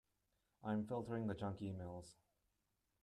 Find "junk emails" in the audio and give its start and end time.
1.35-2.15